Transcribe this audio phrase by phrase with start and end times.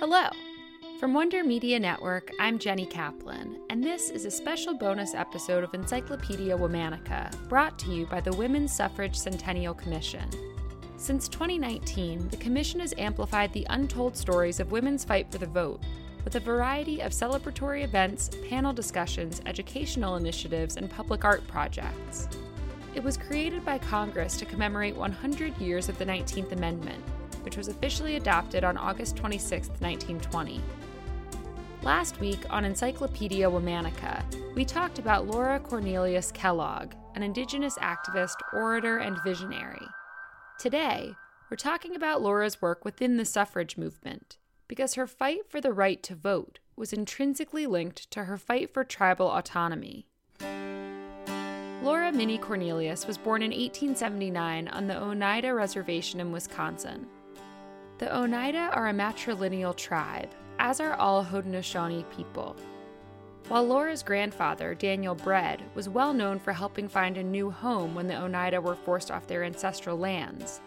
[0.00, 0.30] Hello!
[0.98, 5.74] From Wonder Media Network, I'm Jenny Kaplan, and this is a special bonus episode of
[5.74, 10.26] Encyclopedia Womannica, brought to you by the Women's Suffrage Centennial Commission.
[10.96, 15.82] Since 2019, the Commission has amplified the untold stories of women's fight for the vote
[16.24, 22.26] with a variety of celebratory events, panel discussions, educational initiatives, and public art projects.
[22.94, 27.04] It was created by Congress to commemorate 100 years of the 19th Amendment,
[27.42, 30.60] which was officially adopted on August 26, 1920.
[31.82, 34.22] Last week on Encyclopedia Womannica,
[34.54, 39.86] we talked about Laura Cornelius Kellogg, an Indigenous activist, orator, and visionary.
[40.58, 41.14] Today,
[41.50, 44.36] we're talking about Laura's work within the suffrage movement,
[44.68, 48.84] because her fight for the right to vote was intrinsically linked to her fight for
[48.84, 50.06] tribal autonomy.
[51.82, 57.06] Laura Minnie Cornelius was born in 1879 on the Oneida Reservation in Wisconsin.
[58.00, 62.56] The Oneida are a matrilineal tribe, as are all Haudenosaunee people.
[63.48, 68.06] While Laura's grandfather, Daniel Bread, was well known for helping find a new home when
[68.06, 70.62] the Oneida were forced off their ancestral lands,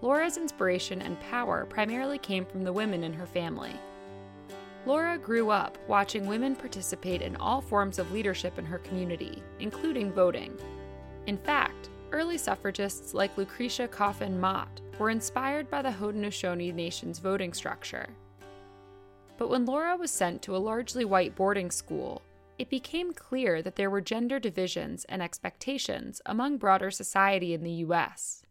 [0.00, 3.74] Laura's inspiration and power primarily came from the women in her family.
[4.86, 10.10] Laura grew up watching women participate in all forms of leadership in her community, including
[10.10, 10.56] voting.
[11.26, 17.52] In fact, early suffragists like Lucretia Coffin Mott were inspired by the Haudenosaunee Nation's voting
[17.52, 18.06] structure.
[19.36, 22.22] But when Laura was sent to a largely white boarding school,
[22.58, 27.70] it became clear that there were gender divisions and expectations among broader society in the
[27.70, 28.42] U.S.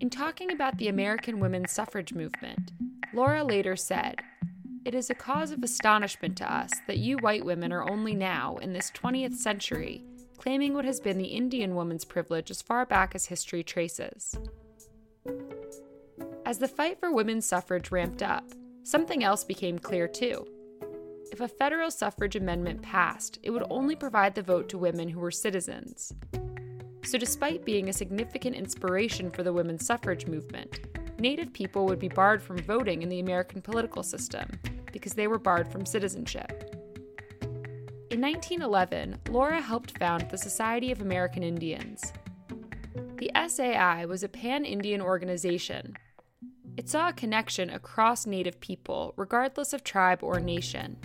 [0.00, 2.72] In talking about the American women's suffrage movement,
[3.12, 4.16] Laura later said,
[4.86, 8.56] It is a cause of astonishment to us that you white women are only now,
[8.56, 10.04] in this 20th century,
[10.46, 14.38] claiming what has been the Indian woman's privilege as far back as history traces.
[16.44, 18.44] As the fight for women's suffrage ramped up,
[18.86, 20.46] Something else became clear too.
[21.32, 25.18] If a federal suffrage amendment passed, it would only provide the vote to women who
[25.18, 26.12] were citizens.
[27.02, 30.78] So, despite being a significant inspiration for the women's suffrage movement,
[31.18, 34.48] Native people would be barred from voting in the American political system
[34.92, 36.75] because they were barred from citizenship.
[38.16, 42.14] In 1911, Laura helped found the Society of American Indians.
[43.18, 45.94] The SAI was a pan Indian organization
[46.78, 50.96] it saw a connection across Native people, regardless of tribe or nation.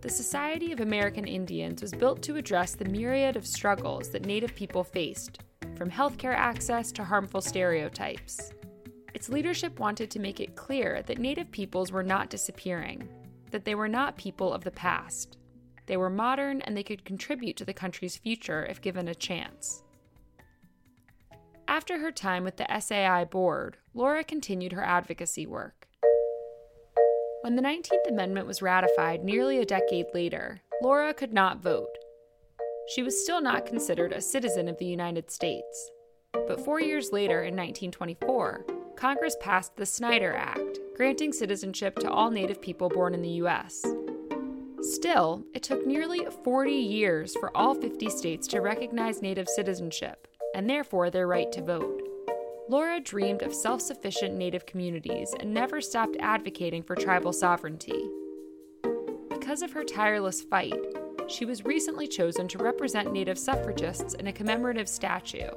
[0.00, 4.54] The Society of American Indians was built to address the myriad of struggles that Native
[4.54, 5.40] people faced,
[5.74, 8.52] from healthcare access to harmful stereotypes.
[9.12, 13.08] Its leadership wanted to make it clear that Native peoples were not disappearing,
[13.50, 15.38] that they were not people of the past.
[15.86, 19.82] They were modern and they could contribute to the country's future if given a chance.
[21.68, 25.88] After her time with the SAI board, Laura continued her advocacy work.
[27.42, 31.96] When the 19th Amendment was ratified nearly a decade later, Laura could not vote.
[32.94, 35.90] She was still not considered a citizen of the United States.
[36.32, 42.30] But four years later, in 1924, Congress passed the Snyder Act, granting citizenship to all
[42.30, 43.84] Native people born in the U.S.
[44.86, 50.70] Still, it took nearly 40 years for all 50 states to recognize Native citizenship, and
[50.70, 52.02] therefore their right to vote.
[52.68, 58.08] Laura dreamed of self sufficient Native communities and never stopped advocating for tribal sovereignty.
[59.28, 60.78] Because of her tireless fight,
[61.26, 65.50] she was recently chosen to represent Native suffragists in a commemorative statue.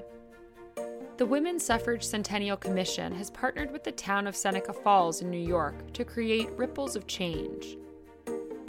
[1.17, 5.37] The Women's Suffrage Centennial Commission has partnered with the town of Seneca Falls in New
[5.37, 7.77] York to create Ripples of Change.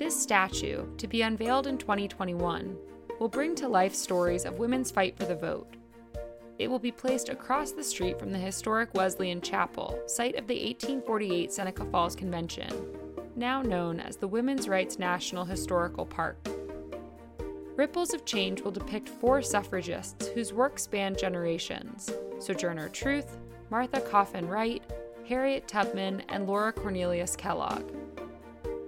[0.01, 2.77] This statue, to be unveiled in 2021,
[3.21, 5.77] will bring to life stories of women's fight for the vote
[6.61, 10.55] it will be placed across the street from the historic Wesleyan Chapel, site of the
[10.55, 12.69] 1848 Seneca Falls Convention,
[13.35, 16.37] now known as the Women's Rights National Historical Park.
[17.77, 23.39] Ripples of Change will depict four suffragists whose work spanned generations Sojourner Truth,
[23.71, 24.83] Martha Coffin Wright,
[25.27, 27.91] Harriet Tubman, and Laura Cornelius Kellogg.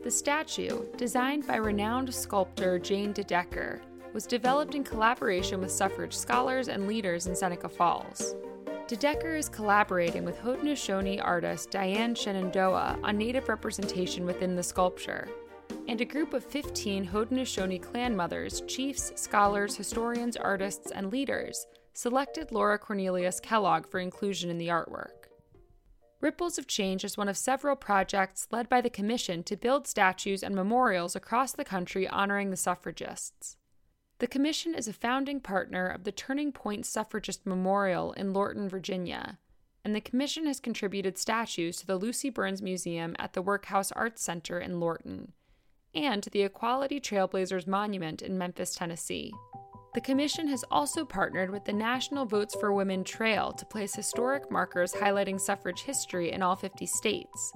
[0.02, 3.80] The statue, designed by renowned sculptor Jane De Decker,
[4.12, 8.34] was developed in collaboration with suffrage scholars and leaders in Seneca Falls.
[8.88, 15.28] De Decker is collaborating with Haudenosaunee artist Diane Shenandoah on Native representation within the sculpture,
[15.86, 21.64] and a group of 15 Haudenosaunee clan mothers, chiefs, scholars, historians, artists, and leaders
[21.94, 25.21] selected Laura Cornelius Kellogg for inclusion in the artwork.
[26.22, 30.44] Ripples of Change is one of several projects led by the Commission to build statues
[30.44, 33.56] and memorials across the country honoring the suffragists.
[34.20, 39.40] The Commission is a founding partner of the Turning Point Suffragist Memorial in Lorton, Virginia,
[39.84, 44.22] and the Commission has contributed statues to the Lucy Burns Museum at the Workhouse Arts
[44.22, 45.32] Center in Lorton
[45.92, 49.32] and to the Equality Trailblazers Monument in Memphis, Tennessee.
[49.94, 54.50] The Commission has also partnered with the National Votes for Women Trail to place historic
[54.50, 57.52] markers highlighting suffrage history in all 50 states,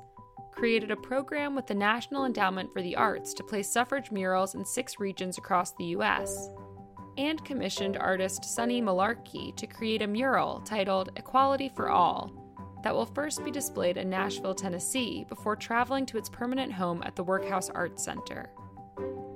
[0.53, 4.67] created a program with the National Endowment for the Arts to place suffrage murals in
[4.67, 6.51] six regions across the U.S.,
[7.17, 12.31] and commissioned artist Sunny Mullarkey to create a mural titled Equality for All
[12.85, 17.17] that will first be displayed in Nashville, Tennessee, before traveling to its permanent home at
[17.17, 18.51] the Workhouse Arts Center.